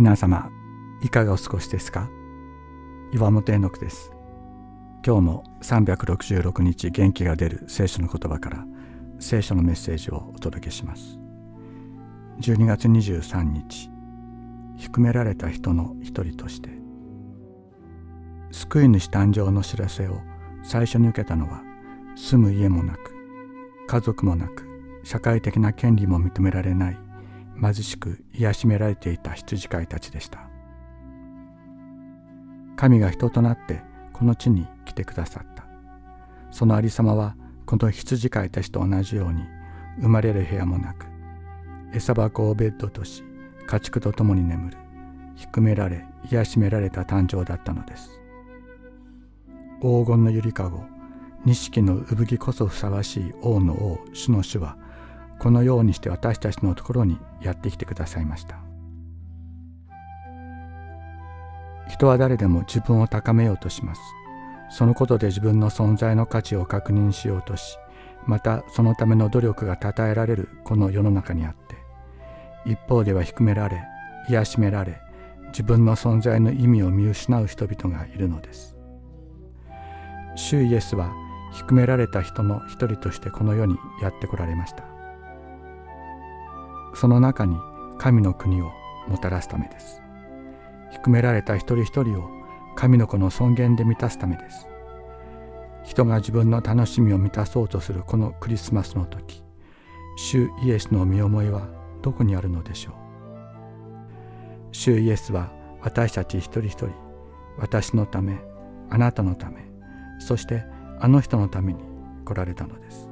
[0.00, 0.48] 皆様
[1.02, 2.08] いかがお過ごしですか？
[3.12, 4.12] 岩本絵の句です。
[5.04, 8.64] 今日も366日元気が出る聖書の言葉から
[9.18, 11.18] 聖書のメッセージをお届けします。
[12.40, 13.90] 12月23日
[14.78, 16.70] 低められた人の一人として
[18.52, 20.16] 救い主誕生の知らせを
[20.62, 21.60] 最初に受けたのは
[22.16, 23.14] 住む家もなく
[23.86, 24.66] 家族もなく
[25.04, 26.98] 社会的な権利も認められない
[27.60, 30.40] 貧しく癒しめられていた羊飼いたちでした。
[32.76, 35.64] 神が人となってこの地に来てくださった。
[36.50, 37.36] そのありさまは
[37.66, 39.42] この羊飼いたちと同じように
[40.00, 41.06] 生まれる部屋もなく
[41.92, 43.22] 餌箱をベッドとし
[43.66, 44.76] 家畜と共に眠る
[45.36, 48.20] 低められ癒しめられた誕生だったのです。
[49.80, 50.84] 黄金のゆりかご
[51.44, 54.76] 錦の産着こそふさわしい王の王主の主は
[55.40, 58.58] このようにして私たちのところにやってきてくださいました。
[61.88, 64.00] 人は誰でも自分を高めようとします。
[64.70, 67.76] そのことで自分の存在の価値を確認しようとし
[68.24, 71.76] またそのための努力が称えられるこの世の中にあって
[72.64, 73.82] 一方では低められ
[74.28, 75.00] 癒しめられ
[75.48, 78.76] 自分の存在の意味を見失う人々がいるのです。
[80.36, 81.12] 主イエスは
[81.52, 84.89] 低められた人の一人としてこの世にやってこられました。
[86.94, 87.56] その中に
[87.98, 88.70] 神の国を
[89.08, 90.02] もたらすためです。
[90.92, 92.28] 低められた一人一人を
[92.76, 94.66] 神の子の尊厳で満たすためです。
[95.84, 99.42] 人が自分の楽しみを満たそうとするこのクリスマスの時
[100.16, 101.68] 主イエスの身思いは
[102.02, 102.94] どこにあるのでしょう？
[104.72, 105.50] 主イエスは
[105.82, 106.90] 私たち一人一人
[107.58, 108.38] 私のため
[108.90, 109.64] あなたのため
[110.18, 110.64] そして
[111.00, 111.80] あの人のために
[112.24, 113.09] 来られたのです。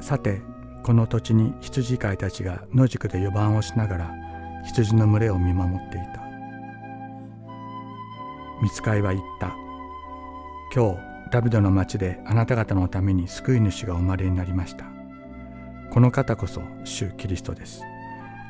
[0.00, 0.42] さて
[0.82, 4.14] この土地に羊飼いたちが野宿で4番をしながら
[4.64, 6.22] 羊の群れを見守っていた。
[8.62, 9.54] 見つかいは言った。
[10.74, 10.98] 今日
[11.30, 14.84] ダビドの町であなた方のために救い主がお生まれになりました。
[15.90, 17.82] この方こそ主キリストです。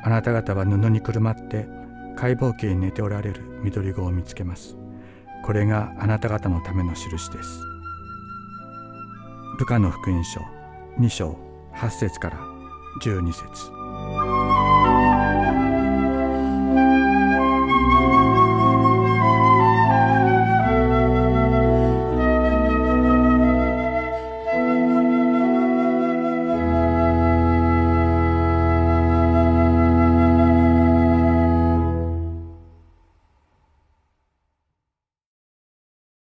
[0.03, 1.67] あなた方は布にくるまって
[2.15, 4.77] 解剖期に寝ておられる緑子を見つけます。
[5.43, 7.59] これがあなた方のための印です。
[9.59, 10.41] ルカの福音書
[10.99, 11.35] 2章
[11.73, 12.37] 8節から
[13.01, 13.74] 12節。